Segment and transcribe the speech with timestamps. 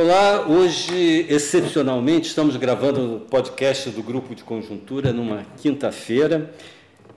[0.00, 6.54] Olá, hoje, excepcionalmente, estamos gravando o podcast do Grupo de Conjuntura numa quinta-feira.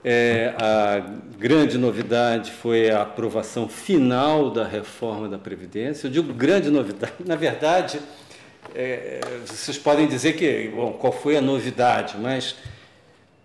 [0.04, 0.98] É, a
[1.38, 6.08] grande novidade foi a aprovação final da reforma da Previdência.
[6.08, 8.00] Eu digo grande novidade, na verdade,
[8.74, 12.56] é, vocês podem dizer que, bom, qual foi a novidade, mas,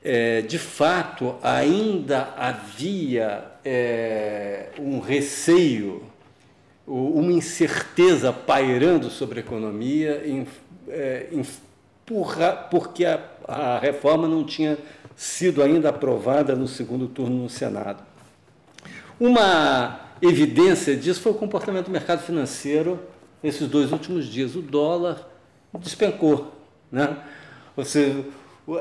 [0.03, 6.16] é, de fato, ainda havia é, um receio
[6.87, 10.23] uma incerteza pairando sobre a economia,
[10.87, 14.77] é, empurra, porque a, a reforma não tinha
[15.15, 18.01] sido ainda aprovada no segundo turno no Senado.
[19.19, 22.99] Uma evidência disso foi o comportamento do mercado financeiro
[23.43, 24.55] nesses dois últimos dias.
[24.55, 25.27] O dólar
[25.79, 26.53] despencou.
[26.91, 27.17] Né?
[27.75, 28.23] Ou seja,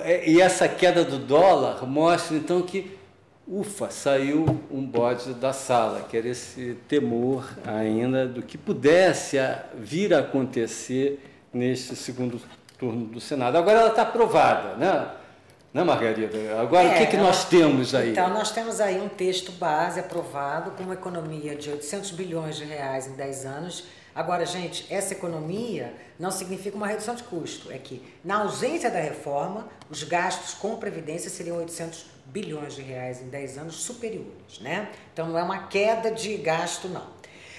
[0.02, 2.96] é, e essa queda do dólar mostra então que
[3.46, 9.38] ufa, saiu um bode da sala, que era esse temor ainda do que pudesse
[9.74, 11.22] vir a acontecer
[11.52, 12.40] neste segundo
[12.78, 13.56] turno do Senado.
[13.56, 15.10] Agora ela está aprovada, né?
[15.72, 16.58] Né, Margarida?
[16.58, 18.12] Agora, é, o que, que nós temos aí?
[18.12, 22.64] Então, nós temos aí um texto base aprovado com uma economia de 800 bilhões de
[22.64, 23.84] reais em 10 anos.
[24.16, 27.70] Agora, gente, essa economia não significa uma redução de custo.
[27.70, 33.20] É que, na ausência da reforma, os gastos com previdência seriam 800 bilhões de reais
[33.20, 34.90] em 10 anos superiores, né?
[35.12, 37.04] Então não é uma queda de gasto, não.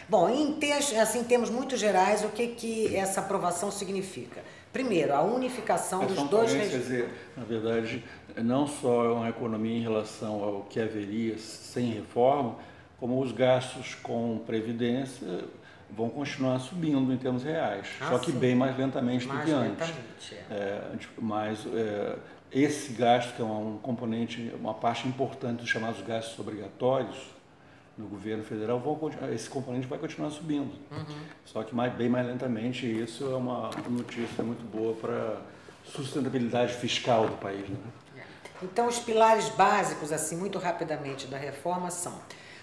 [0.09, 4.41] Bom, em, ter, assim, em termos muito gerais, o que, que essa aprovação significa?
[4.73, 7.08] Primeiro, a unificação dos dois regimes.
[7.35, 8.03] Na verdade,
[8.35, 12.55] não só é uma economia em relação ao que haveria sem reforma,
[13.00, 15.45] como os gastos com previdência
[15.89, 18.38] vão continuar subindo em termos reais, ah, só que sim.
[18.38, 19.94] bem mais lentamente mais do que antes.
[20.31, 20.53] É.
[20.53, 22.17] É, mas é,
[22.52, 27.17] esse gasto, que é um componente, uma parte importante dos chamados gastos obrigatórios
[27.97, 28.99] no governo federal, vão,
[29.33, 30.71] esse componente vai continuar subindo.
[30.91, 31.17] Uhum.
[31.45, 35.41] Só que mais, bem mais lentamente, e isso é uma notícia muito boa para
[35.83, 37.67] sustentabilidade fiscal do país.
[37.67, 37.77] Né?
[38.61, 42.13] Então, os pilares básicos, assim, muito rapidamente, da reforma são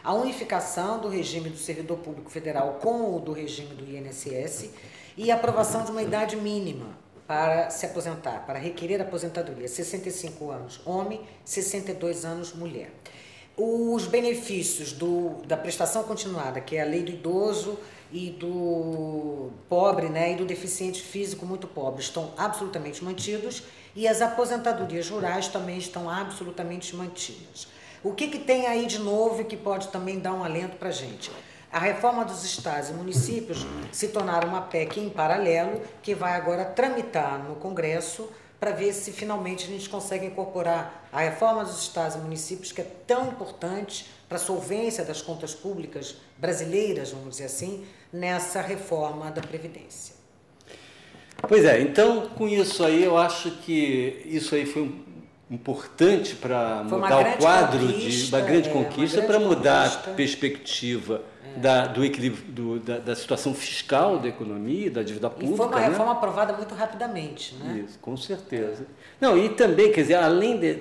[0.04, 4.70] a unificação do regime do servidor público federal com o do regime do INSS
[5.16, 10.81] e a aprovação de uma idade mínima para se aposentar, para requerer aposentadoria, 65 anos
[10.84, 12.93] homem, 62 anos mulher.
[13.56, 17.78] Os benefícios do, da prestação continuada, que é a lei do idoso
[18.12, 23.62] e do pobre né, e do deficiente físico muito pobre, estão absolutamente mantidos
[23.97, 27.69] e as aposentadorias rurais também estão absolutamente mantidas.
[28.04, 30.92] O que, que tem aí de novo que pode também dar um alento para a
[30.92, 31.32] gente?
[31.72, 36.66] A reforma dos estados e municípios se tornaram uma PEC em paralelo que vai agora
[36.66, 38.28] tramitar no Congresso
[38.60, 42.82] para ver se finalmente a gente consegue incorporar a reforma dos estados e municípios, que
[42.82, 49.31] é tão importante para a solvência das contas públicas brasileiras, vamos dizer assim, nessa reforma
[49.31, 50.14] da Previdência.
[51.48, 55.03] Pois é, então com isso aí eu acho que isso aí foi
[55.50, 60.10] importante para mudar o quadro de uma grande é, conquista, para mudar conquista.
[60.10, 61.22] a perspectiva
[61.56, 65.55] da, do equilíbrio do, da, da, situação fiscal da economia, da dívida pública.
[65.55, 65.88] E foi uma né?
[65.88, 67.84] reforma aprovada muito rapidamente, né?
[67.87, 68.87] Isso, com certeza.
[69.21, 70.75] Não, e também, quer dizer, além de,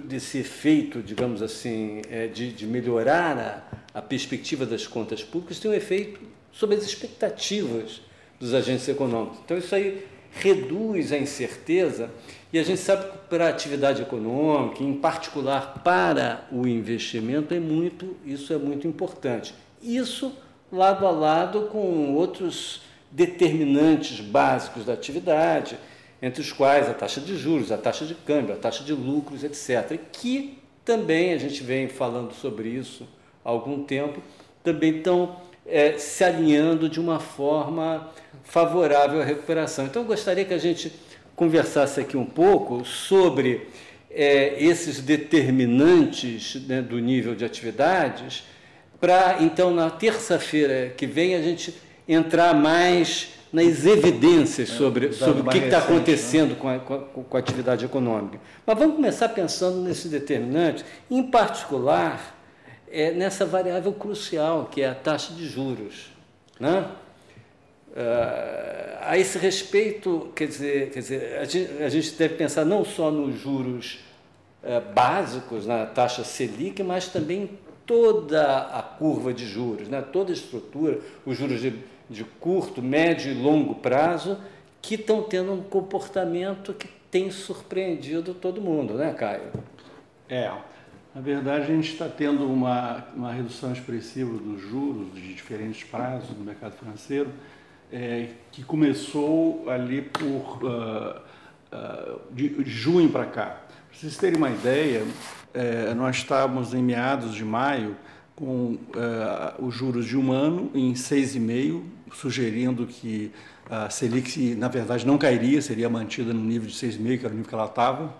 [0.00, 3.64] desse efeito, digamos assim, é, de, de melhorar
[3.94, 6.20] a, a perspectiva das contas públicas, tem um efeito
[6.52, 8.00] sobre as expectativas
[8.38, 9.38] dos agentes econômicos.
[9.44, 12.10] Então, isso aí reduz a incerteza
[12.52, 17.60] e a gente sabe que para a atividade econômica, em particular para o investimento, é
[17.60, 19.54] muito, isso é muito importante.
[19.80, 20.32] Isso
[20.72, 25.78] lado a lado com outros determinantes básicos da atividade,
[26.20, 29.44] entre os quais a taxa de juros, a taxa de câmbio, a taxa de lucros,
[29.44, 29.98] etc.
[30.12, 33.06] Que também a gente vem falando sobre isso
[33.44, 34.20] há algum tempo,
[34.62, 38.10] também estão é, se alinhando de uma forma
[38.42, 39.86] favorável à recuperação.
[39.86, 40.92] Então, eu gostaria que a gente
[41.40, 43.66] conversasse aqui um pouco sobre
[44.10, 48.44] é, esses determinantes né, do nível de atividades
[49.00, 51.74] para então na terça-feira que vem a gente
[52.06, 56.56] entrar mais nas evidências é, sobre, é, sobre o que está acontecendo né?
[56.60, 58.38] com, a, com, a, com, a, atividade econômica.
[58.66, 62.36] Mas vamos começar pensando nesse determinante, em particular
[62.92, 66.12] é, nessa variável crucial que é a taxa de juros.
[66.60, 66.84] Né?
[67.90, 72.84] Uh, a esse respeito, quer dizer, quer dizer a, gente, a gente deve pensar não
[72.84, 73.98] só nos juros
[74.62, 77.58] uh, básicos, na taxa Selic, mas também
[77.90, 80.00] toda a curva de juros, né?
[80.00, 81.74] toda a estrutura, os juros de,
[82.08, 84.38] de curto, médio e longo prazo,
[84.80, 89.50] que estão tendo um comportamento que tem surpreendido todo mundo, né, Caio?
[90.28, 90.48] É,
[91.12, 96.30] na verdade a gente está tendo uma, uma redução expressiva dos juros de diferentes prazos
[96.38, 97.30] no mercado financeiro,
[97.92, 101.20] é, que começou ali por uh,
[101.72, 103.46] uh, de, junho para cá.
[103.88, 105.04] Para vocês terem uma ideia,
[105.52, 107.96] é, nós estávamos em meados de maio
[108.36, 108.78] com uh,
[109.64, 111.82] os juros de um ano em 6,5,
[112.12, 113.30] sugerindo que
[113.68, 117.36] a Selic, na verdade, não cairia, seria mantida no nível de 6,5, que era o
[117.36, 118.14] nível que ela estava.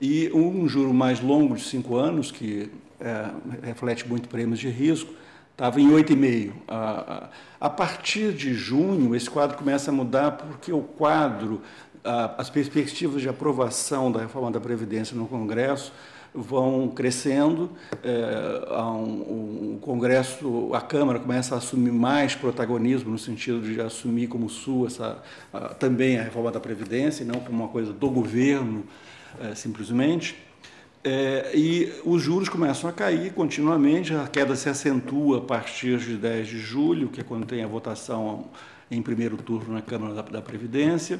[0.00, 2.70] E um juro mais longo de 5 anos, que
[3.00, 3.30] é,
[3.62, 5.12] reflete muito prêmios de risco,
[5.60, 6.52] estava em 8,5.
[6.66, 7.28] A,
[7.60, 11.60] a partir de junho, esse quadro começa a mudar porque o quadro,
[12.38, 15.92] as perspectivas de aprovação da reforma da Previdência no Congresso
[16.32, 17.70] vão crescendo,
[18.02, 24.28] é, um, um, Congresso, a Câmara começa a assumir mais protagonismo no sentido de assumir
[24.28, 25.22] como sua essa,
[25.52, 28.84] a, também a reforma da Previdência, e não como uma coisa do governo
[29.40, 30.36] é, simplesmente.
[31.02, 36.16] É, e os juros começam a cair continuamente, a queda se acentua a partir de
[36.16, 38.50] 10 de julho, que é quando tem a votação
[38.90, 41.18] em primeiro turno na Câmara da, da Previdência.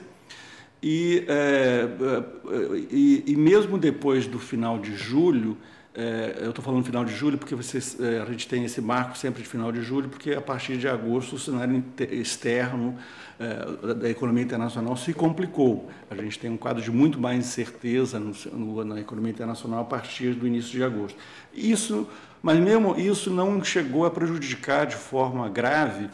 [0.82, 5.56] E, é, é, e, e, mesmo depois do final de julho,
[5.92, 9.18] é, eu estou falando final de julho porque vocês, é, a gente tem esse marco
[9.18, 11.82] sempre de final de julho, porque a partir de agosto o cenário
[12.12, 12.96] externo
[13.40, 15.90] é, da economia internacional se complicou.
[16.08, 19.84] A gente tem um quadro de muito mais incerteza no, no, na economia internacional a
[19.84, 21.18] partir do início de agosto.
[21.52, 22.08] Isso,
[22.40, 26.08] mas mesmo isso não chegou a prejudicar de forma grave,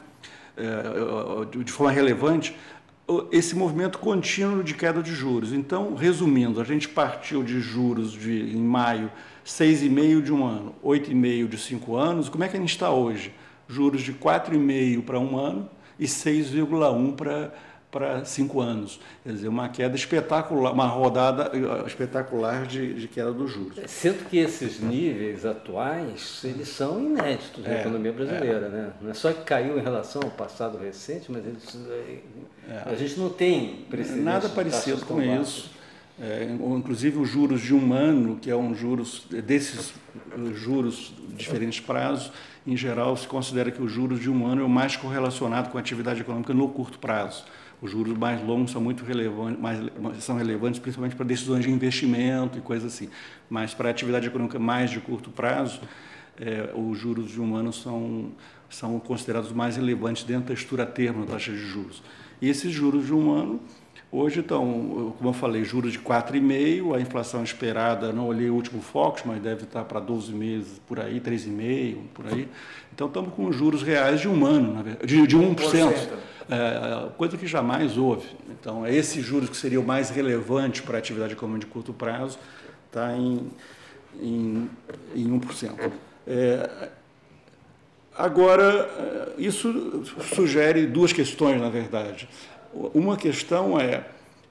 [0.56, 2.56] é, de forma relevante,
[3.31, 5.53] esse movimento contínuo de queda de juros.
[5.53, 9.11] Então, resumindo, a gente partiu de juros de, em maio
[9.44, 12.29] 6,5 de um ano, 8,5 de cinco anos.
[12.29, 13.32] Como é que a gente está hoje?
[13.69, 17.55] Juros de 4,5 para um ano e 6,1 para
[17.97, 19.01] para cinco anos.
[19.25, 23.79] Quer dizer, uma queda espetacular, uma rodada eh, espetacular de, de queda dos juros.
[23.87, 28.67] Sendo que esses níveis atuais, eles são inéditos na é, economia brasileira.
[28.67, 28.69] É.
[28.69, 28.93] Né?
[29.01, 32.19] Não é só que caiu em relação ao passado recente, mas eles, eh,
[32.69, 32.83] é.
[32.85, 33.87] a gente não tem.
[34.17, 35.71] Nada parecido com isso.
[36.21, 39.93] É, inclusive os juros de um ano, que é um juros desses
[40.55, 42.33] juros de diferentes prazos,
[42.67, 45.77] em geral se considera que os juros de um ano é o mais correlacionado com
[45.77, 47.45] a atividade econômica no curto prazo.
[47.81, 52.58] Os juros mais longos são muito relevantes, mais, são relevantes principalmente para decisões de investimento
[52.58, 53.11] e coisas assim.
[53.50, 55.81] Mas para atividade econômica mais de curto prazo,
[56.38, 58.32] é, os juros de um ano são,
[58.69, 62.02] são considerados mais relevantes dentro da estrutura termo da taxa de juros.
[62.40, 63.61] E esses juros de um ano
[64.11, 68.81] Hoje estão, como eu falei, juros de 4,5, a inflação esperada, não olhei o último
[68.81, 72.49] Focus, mas deve estar para 12 meses por aí, 3,5, por aí.
[72.94, 76.08] Então estamos com juros reais de um ano, de, de 1%,
[76.49, 78.29] é, coisa que jamais houve.
[78.49, 82.38] Então, esses juros que seriam mais relevantes para a atividade econômica de curto prazo
[82.87, 83.50] está em,
[84.20, 84.70] em,
[85.17, 85.91] em 1%.
[86.29, 86.91] É,
[88.17, 92.29] agora, isso sugere duas questões, na verdade.
[92.93, 94.05] Uma questão é,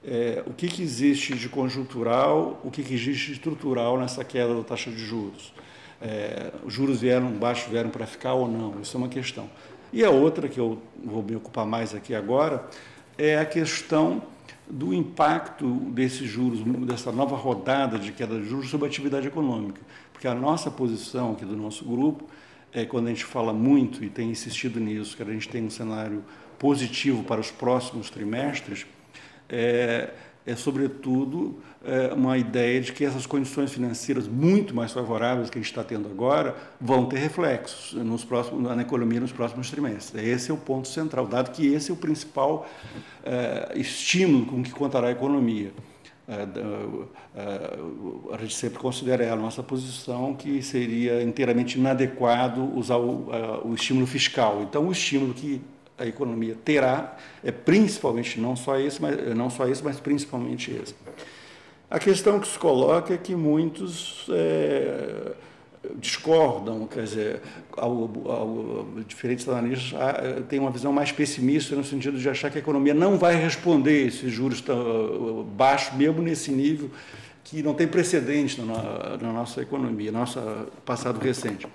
[0.04, 4.54] é o que, que, existe de conjuntural, o que, que, existe de estrutural nessa queda
[4.54, 5.52] da taxa de juros.
[6.00, 9.48] É, os juros vieram baixos, vieram para ficar ou não, isso é uma questão.
[9.92, 12.68] E a outra, que eu vou me ocupar mais aqui agora,
[13.16, 14.22] é a questão
[14.68, 19.80] do impacto desses juros, dessa nova rodada de queda de juros sobre a atividade econômica.
[20.12, 22.24] Porque a nossa posição aqui do nosso grupo
[22.72, 25.70] é quando a gente fala muito e tem insistido nisso, que a gente tem um
[25.70, 26.24] cenário
[26.58, 28.86] positivo para os próximos trimestres
[29.48, 30.10] é,
[30.44, 35.60] é sobretudo, é, uma ideia de que essas condições financeiras muito mais favoráveis que a
[35.60, 40.24] gente está tendo agora vão ter reflexos nos próximos, na economia nos próximos trimestres.
[40.24, 42.68] Esse é o ponto central, dado que esse é o principal
[43.24, 45.72] é, estímulo com que contará a economia.
[46.28, 46.42] É,
[47.36, 53.28] é, a gente sempre considera é a nossa posição que seria inteiramente inadequado usar o,
[53.64, 54.62] o estímulo fiscal.
[54.62, 55.60] Então, o estímulo que
[55.98, 60.94] a economia terá é principalmente não só esse, mas não só esse, mas principalmente esse.
[61.90, 65.32] A questão que se coloca é que muitos é,
[65.98, 67.40] discordam, quer dizer,
[67.76, 72.58] ao, ao, diferentes analistas ah, têm uma visão mais pessimista no sentido de achar que
[72.58, 76.90] a economia não vai responder esses juros tão baixos, mesmo nesse nível
[77.44, 80.40] que não tem precedente na, na nossa economia, nosso
[80.84, 81.66] passado recente.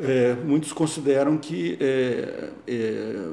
[0.00, 3.28] É, muitos consideram que é, é,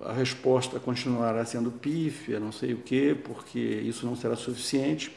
[0.00, 5.10] a resposta continuará sendo pífia, não sei o quê, porque isso não será suficiente.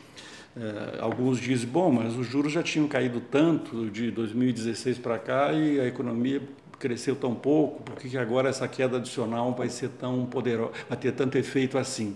[0.57, 5.53] É, alguns dizem, bom, mas os juros já tinham caído tanto de 2016 para cá
[5.53, 6.41] e a economia
[6.79, 11.11] cresceu tão pouco, por que agora essa queda adicional vai ser tão poderosa, vai ter
[11.13, 12.15] tanto efeito assim?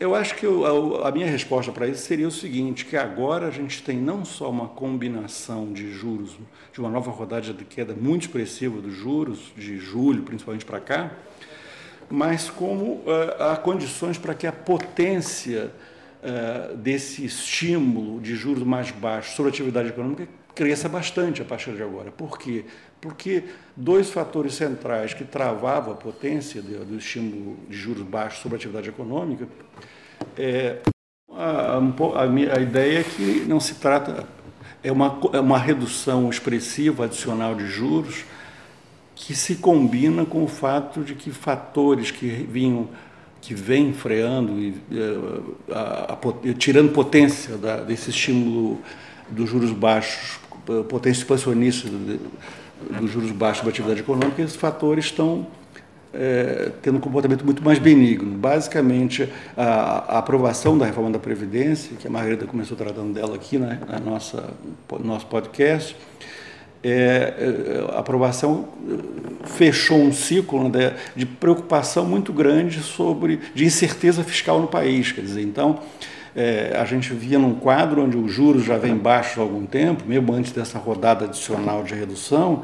[0.00, 3.50] Eu acho que eu, a, minha resposta para isso seria o seguinte, que agora a
[3.50, 6.38] gente tem não só uma combinação de juros,
[6.72, 11.10] de uma nova rodada de queda muito expressiva dos juros, de julho principalmente para cá,
[12.08, 13.04] mas como uh,
[13.40, 15.70] há condições para que a potência
[16.22, 21.72] uh, desse estímulo de juros mais baixos sobre a atividade econômica cresça bastante a partir
[21.72, 22.10] de agora.
[22.10, 22.64] Por quê?
[23.00, 28.58] Porque dois fatores centrais que travavam a potência do estímulo de juros baixos sobre a
[28.58, 29.48] atividade econômica,
[30.36, 30.78] é,
[31.32, 34.26] a, a, a ideia é que não se trata,
[34.82, 38.24] é uma, é uma redução expressiva adicional de juros
[39.14, 42.88] que se combina com o fato de que fatores que vinham
[43.40, 48.80] que vêm freando e é, a, a, tirando potência da, desse estímulo
[49.28, 50.38] dos juros baixos,
[50.88, 51.88] potência expansionista
[53.00, 55.46] dos juros baixos da atividade econômica, esses fatores estão
[56.12, 58.36] é, tendo um comportamento muito mais benigno.
[58.36, 63.58] Basicamente, a, a, aprovação da reforma da Previdência, que a Margarida começou tratando dela aqui
[63.58, 64.50] né, na nossa
[65.02, 65.96] nosso podcast,
[66.82, 68.68] é, é, a aprovação
[69.44, 75.12] fechou um ciclo né, de preocupação muito grande sobre de incerteza fiscal no país.
[75.12, 75.80] Quer dizer, então,
[76.34, 80.04] é, a gente via num quadro onde os juros já vêm baixos há algum tempo,
[80.06, 82.62] mesmo antes dessa rodada adicional de redução,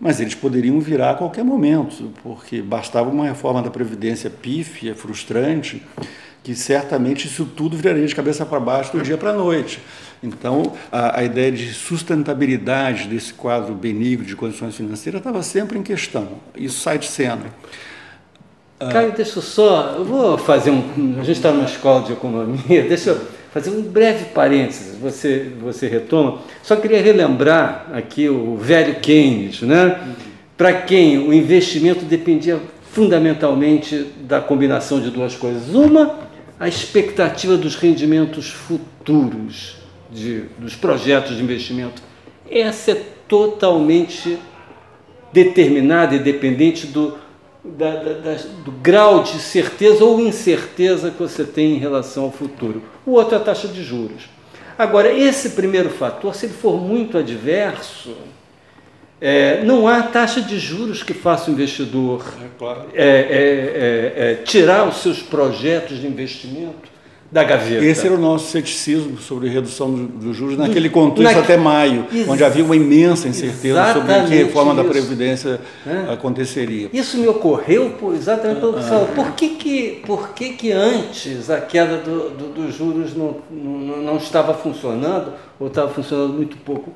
[0.00, 5.82] mas eles poderiam virar a qualquer momento, porque bastava uma reforma da Previdência pífia, frustrante,
[6.42, 9.80] que certamente isso tudo viraria de cabeça para baixo do dia para a noite.
[10.22, 15.82] Então, a, a, ideia de sustentabilidade desse quadro benigno de condições financeiras estava sempre em
[15.82, 16.28] questão.
[16.54, 17.46] Isso sai de cena.
[18.90, 19.94] Caio, deixa eu só.
[19.98, 21.16] Eu vou fazer um.
[21.18, 23.20] A gente está numa escola de economia, deixa eu
[23.52, 26.38] fazer um breve parênteses, você, você retoma.
[26.62, 30.00] Só queria relembrar aqui o velho Keynes, né?
[30.56, 32.60] Para quem o investimento dependia
[32.92, 35.74] fundamentalmente da combinação de duas coisas.
[35.74, 36.18] Uma,
[36.58, 39.81] a expectativa dos rendimentos futuros
[40.12, 42.02] de, dos projetos de investimento.
[42.48, 44.38] Essa é totalmente
[45.32, 47.16] determinada e dependente do,
[47.64, 52.82] da, da, do grau de certeza ou incerteza que você tem em relação ao futuro.
[53.06, 54.28] O outro é a taxa de juros.
[54.76, 58.16] Agora, esse primeiro fator, se ele for muito adverso,
[59.20, 62.84] é, não há taxa de juros que faça o investidor é, claro.
[62.92, 66.91] é, é, é, é tirar os seus projetos de investimento
[67.32, 67.82] da gaveta.
[67.82, 72.44] Esse era o nosso ceticismo sobre redução dos juros naquele contexto até maio, Ex onde
[72.44, 74.82] havia uma imensa incerteza sobre que reforma isso.
[74.82, 76.12] da Previdência é.
[76.12, 76.90] aconteceria.
[76.92, 79.06] Isso me ocorreu por, exatamente pelo que você falou.
[79.08, 84.02] Por que, que, por que, que antes a queda dos do, do juros não, não,
[84.02, 86.92] não estava funcionando, ou estava funcionando muito pouco?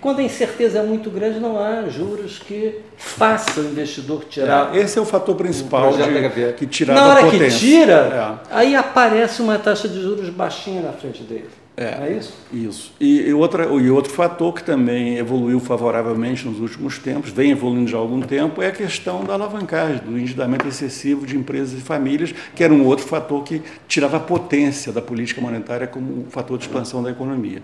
[0.00, 4.74] Quando a incerteza é muito grande, não há juros que façam o investidor tirar.
[4.74, 8.54] É, esse é o fator principal de, que tirar Na hora que tira, é.
[8.54, 11.48] aí aparece uma taxa de juros baixinha na frente dele.
[11.76, 12.34] É, é isso?
[12.52, 12.92] Isso.
[13.00, 17.90] E, e, outra, e outro fator que também evoluiu favoravelmente nos últimos tempos, vem evoluindo
[17.90, 21.82] já há algum tempo, é a questão da alavancagem, do endividamento excessivo de empresas e
[21.82, 26.30] famílias, que era um outro fator que tirava a potência da política monetária como um
[26.30, 27.62] fator de expansão da economia.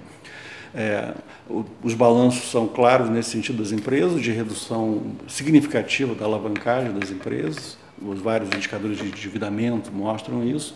[0.76, 1.14] É,
[1.82, 7.78] os balanços são claros nesse sentido das empresas, de redução significativa da alavancagem das empresas,
[8.00, 10.74] os vários indicadores de endividamento mostram isso.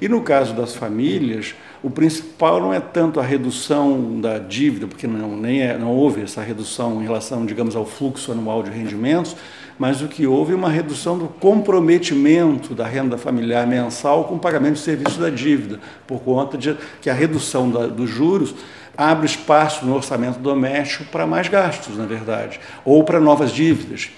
[0.00, 5.06] E no caso das famílias, o principal não é tanto a redução da dívida, porque
[5.06, 9.36] não, nem é, não houve essa redução em relação, digamos, ao fluxo anual de rendimentos,
[9.78, 14.38] mas o que houve é uma redução do comprometimento da renda familiar mensal com o
[14.38, 18.54] pagamento de serviços da dívida, por conta de que a redução da, dos juros
[18.96, 24.10] abre espaço no orçamento doméstico para mais gastos, na verdade, ou para novas dívidas.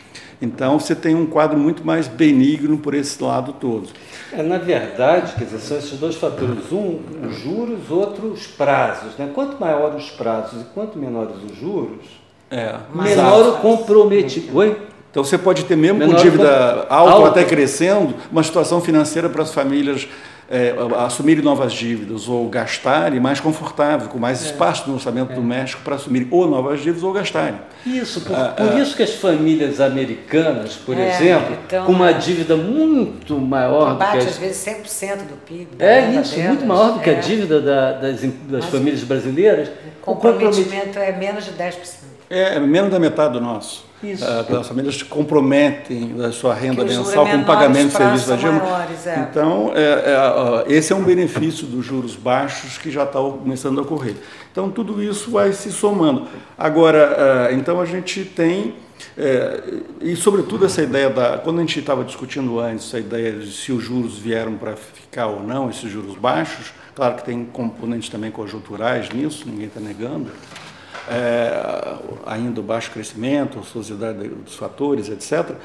[0.43, 3.91] Então, você tem um quadro muito mais benigno por esse lado todo.
[4.33, 6.73] É, na verdade, quer dizer, são esses dois fatores.
[6.73, 6.99] Um,
[7.29, 9.19] os juros, outro, os prazos.
[9.19, 9.31] Né?
[9.35, 12.07] Quanto maior os prazos e quanto menores os juros,
[12.51, 14.57] é, menor o comprometimento.
[14.57, 14.90] Oi?
[15.11, 19.29] Então, você pode ter, mesmo menor com dívida alta ou até crescendo, uma situação financeira
[19.29, 20.07] para as famílias
[20.51, 24.47] é, assumirem novas dívidas ou gastarem mais confortável, com mais é.
[24.47, 25.35] espaço no orçamento é.
[25.37, 27.55] doméstico para assumirem ou novas dívidas ou gastarem.
[27.87, 31.93] Isso, por, ah, por ah, isso que as famílias americanas, por é, exemplo, então, com
[31.93, 34.29] uma dívida muito maior bate, do que...
[34.29, 35.69] às vezes 100% do PIB.
[35.79, 37.21] É isso, delas, muito maior do que a é.
[37.21, 39.69] dívida da, das, das famílias brasileiras.
[40.05, 42.10] O comprometimento é menos de 10%.
[42.31, 43.85] É, menos da metade do nosso.
[44.03, 44.25] Isso.
[44.25, 48.37] Uh, as famílias se comprometem da sua renda mensal com o pagamento de serviços da
[48.37, 48.61] Dilma.
[48.61, 49.29] Maiores, é.
[49.29, 53.83] Então, é, é, esse é um benefício dos juros baixos que já está começando a
[53.83, 54.15] ocorrer.
[54.51, 56.27] Então, tudo isso vai se somando.
[56.57, 58.75] Agora, uh, então a gente tem
[59.17, 59.63] É,
[60.03, 61.39] e, sobretudo, essa ideia da.
[61.39, 65.27] Quando a gente estava discutindo antes a ideia de se os juros vieram para ficar
[65.27, 70.31] ou não, esses juros baixos, claro que tem componentes também conjunturais nisso, ninguém está negando.
[71.09, 75.57] É, ainda o baixo crescimento, a sociedade dos fatores, etc.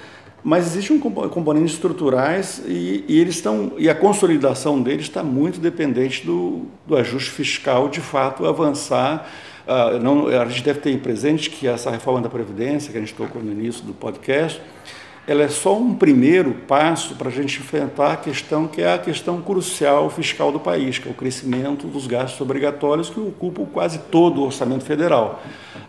[0.44, 5.60] Mas existe um componente estruturais e, e, eles estão e a consolidação deles está muito
[5.60, 9.27] dependente do, do ajuste fiscal de fato avançar
[9.65, 13.15] Uh, não, a gente deve ter presente que essa reforma da Previdência, que a gente
[13.15, 14.62] tocou no início do podcast,
[15.27, 18.98] ela é só um primeiro passo para a gente enfrentar a questão que é a
[19.00, 23.98] questão crucial fiscal do país, que é o crescimento dos gastos obrigatórios que ocupam quase
[24.12, 25.41] todo o orçamento federal.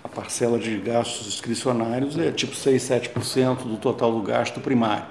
[0.03, 5.05] A parcela de gastos discricionários é tipo 6, 7% do total do gasto primário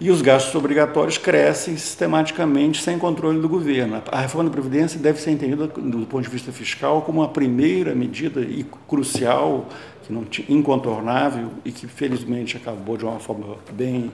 [0.00, 4.02] e os gastos obrigatórios crescem sistematicamente sem controle do governo.
[4.10, 7.94] A reforma da Previdência deve ser entendida, do ponto de vista fiscal, como uma primeira
[7.94, 9.68] medida e crucial,
[10.10, 14.12] que não incontornável e que felizmente acabou de uma forma bem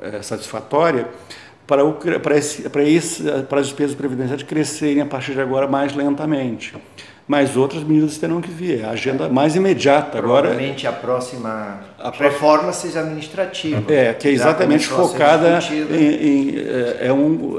[0.00, 1.08] é, satisfatória,
[1.66, 5.66] para, o, para, esse, para, esse, para as despesas previdenciárias crescerem a partir de agora
[5.66, 6.74] mais lentamente
[7.26, 8.84] mas outras medidas terão que vir.
[8.84, 10.48] A agenda mais imediata agora.
[10.48, 13.92] Provavelmente a próxima a reforma seja administrativa.
[13.92, 17.58] É, que é exatamente focada em, em é, é, um,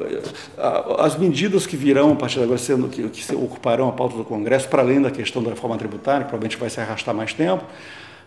[1.00, 4.25] as medidas que virão a partir de agora, sendo que, que ocuparão a pauta do
[4.25, 7.63] Congresso, para além da questão da reforma tributária, que provavelmente vai se arrastar mais tempo,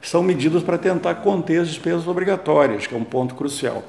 [0.01, 3.83] são medidas para tentar conter as despesas obrigatórias, que é um ponto crucial.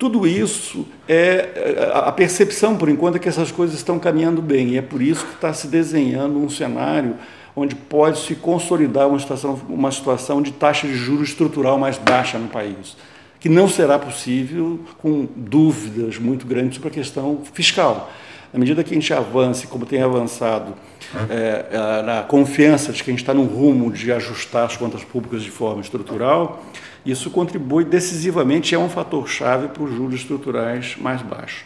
[0.00, 4.78] Tudo isso é a percepção, por enquanto, é que essas coisas estão caminhando bem, e
[4.78, 7.16] é por isso que está se desenhando um cenário
[7.54, 12.38] onde pode se consolidar uma situação, uma situação de taxa de juros estrutural mais baixa
[12.38, 12.96] no país,
[13.38, 18.10] que não será possível com dúvidas muito grandes sobre a questão fiscal.
[18.54, 20.72] À medida que a gente avance, como tem avançado,
[21.28, 25.42] é, na confiança de que a gente está no rumo de ajustar as contas públicas
[25.42, 26.64] de forma estrutural,
[27.04, 31.64] isso contribui decisivamente, é um fator chave para os juros estruturais mais baixos.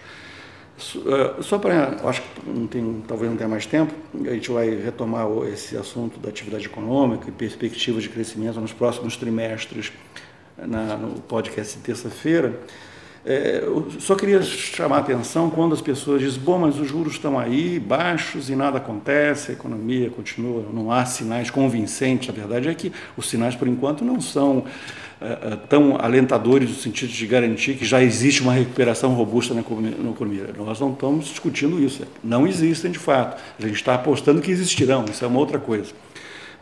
[0.77, 4.71] Eh, só para, acho que não tem, talvez não tenha mais tempo, a gente vai
[4.71, 9.93] retomar esse assunto da atividade econômica e perspectivas de crescimento nos próximos trimestres
[10.57, 12.61] na, no podcast terça-feira.
[13.27, 13.63] É,
[14.01, 17.79] só queria chamar a atenção quando as pessoas dizem, bom, mas os juros estão aí,
[17.79, 22.29] baixos e nada acontece, a economia continua, não há sinais convincentes.
[22.29, 24.65] A verdade é que os sinais, por enquanto, não são
[25.23, 30.51] é, tão alentadores no sentido de garantir que já existe uma recuperação robusta na economia.
[30.59, 32.03] Nós não estamos discutindo isso.
[32.23, 33.41] Não existem de fato.
[33.59, 35.93] A gente está apostando que existirão, isso é uma outra coisa.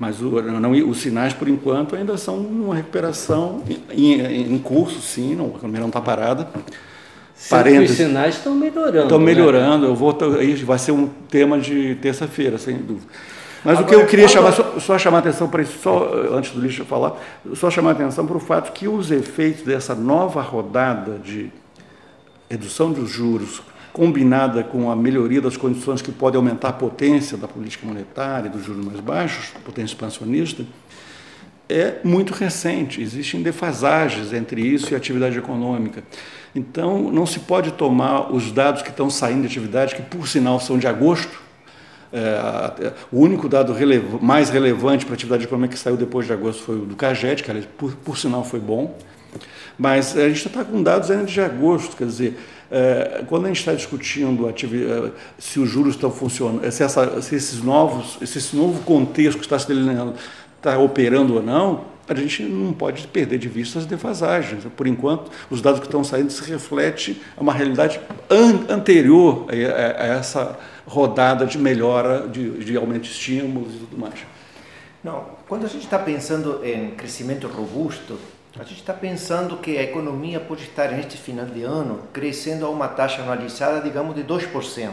[0.02, 5.36] Mas o, não, os sinais, por enquanto, ainda são uma recuperação em, em curso, sim,
[5.36, 6.48] não, a economia não está parada.
[7.84, 9.04] Os sinais estão melhorando.
[9.04, 9.24] Estão né?
[9.24, 9.86] melhorando.
[9.86, 9.92] Né?
[9.92, 10.18] Eu vou,
[10.64, 13.06] vai ser um tema de terça-feira, sem dúvida.
[13.64, 16.50] Mas Agora, o que eu queria chamar, só, só, chamar atenção para isso, só antes
[16.50, 17.14] do lixo falar,
[17.54, 21.48] só chamar atenção para o fato que os efeitos dessa nova rodada de
[22.50, 23.62] redução dos juros,
[23.92, 28.64] combinada com a melhoria das condições que pode aumentar a potência da política monetária, dos
[28.64, 30.64] juros mais baixos, potência expansionista,
[31.68, 33.00] é muito recente.
[33.00, 36.02] Existem defasagens entre isso e a atividade econômica.
[36.54, 40.60] Então, não se pode tomar os dados que estão saindo de atividade, que por sinal
[40.60, 41.40] são de agosto,
[42.12, 46.32] é, o único dado relev mais relevante para a atividade econômica que saiu depois de
[46.32, 48.98] agosto foi o do CAGED, que por, por sinal foi bom,
[49.78, 52.38] mas a gente está com dados ainda de agosto, quer dizer,
[52.72, 57.34] é, quando a gente está discutindo é, se os juros estão funcionando, se, essa, se
[57.34, 60.14] esses novos, se esse novo contexto que está se delineando
[60.56, 64.64] está operando ou não, a gente não pode perder de vista as defasagens.
[64.74, 70.02] Por enquanto, os dados que estão saindo se refletem a uma realidade an anterior a,
[70.02, 74.14] a, essa rodada de melhora, de, de aumento de estímulos e tudo mais.
[75.04, 78.18] Não, quando a gente está pensando em crescimento robusto,
[78.60, 82.70] a gente está pensando que a economia pode estar neste final de ano crescendo a
[82.70, 84.90] uma taxa anualizada, digamos, de 2%.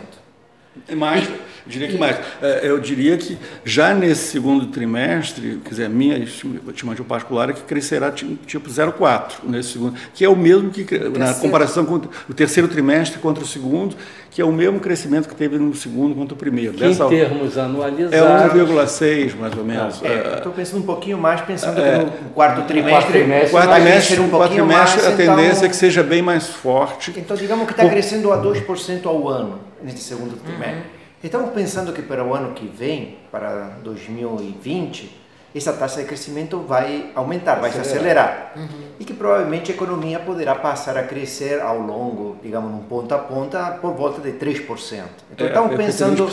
[0.88, 1.34] É mais, eu
[1.68, 2.18] diria que mais.
[2.42, 7.54] É, eu diria que já nesse segundo trimestre, quer dizer, a minha estimativa particular é
[7.54, 10.86] que crescerá tipo 0,4 nesse segundo, que é o mesmo que,
[11.18, 11.96] na comparação com
[12.30, 13.96] o terceiro trimestre contra o segundo,
[14.32, 16.74] que é o mesmo crescimento que teve no segundo contra o primeiro.
[16.74, 18.14] Que Dessa, em termos anualizados...
[18.14, 20.04] É 1,6 mais ou menos.
[20.04, 22.92] É, Estou pensando um pouquinho mais, pensando é, que no quarto trimestre...
[22.92, 26.22] Quarto trimestre, quarto trimestre, um quarto trimestre mais, a tendência então, é que seja bem
[26.22, 27.14] mais forte.
[27.18, 30.76] Então, digamos que está crescendo a 2% ao ano neste segundo trimestre.
[30.76, 31.00] Uhum.
[31.24, 35.20] Estamos pensando que para o ano que vem, para 2020,
[35.54, 38.54] essa taxa de crescimento vai aumentar, vai se acelerar.
[38.56, 38.68] Uhum.
[39.00, 43.18] E que provavelmente a economia poderá passar a crescer ao longo, digamos, num ponta a
[43.18, 45.04] ponta, por volta de 3%.
[45.32, 46.30] Então, é, estamos é pensando.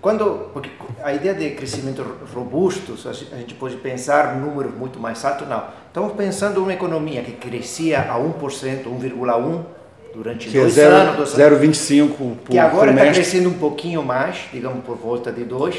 [0.00, 0.70] Quando, porque
[1.02, 2.04] a ideia de crescimento
[2.34, 5.64] robusto, a gente pode pensar números muito mais altos, não.
[5.86, 9.75] Estamos pensando em uma economia que crescia a 1%, 1,1%
[10.16, 11.34] durante que é dois é zero, anos.
[11.34, 15.74] 0,25% por Que agora está crescendo um pouquinho mais, digamos, por volta de 2%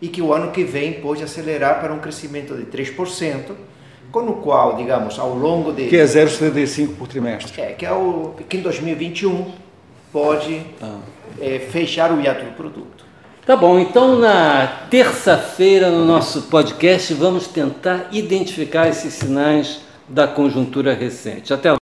[0.00, 3.52] e que o ano que vem pode acelerar para um crescimento de 3%,
[4.12, 5.88] com o qual, digamos, ao longo de...
[5.88, 7.60] Que é 0,75 por trimestre.
[7.60, 9.50] É, que, é o, que em 2021
[10.12, 10.98] pode ah.
[11.40, 13.04] é, fechar o hiato do produto.
[13.44, 20.94] Tá bom, então na terça-feira no nosso podcast vamos tentar identificar esses sinais da conjuntura
[20.94, 21.52] recente.
[21.52, 21.77] Até lá.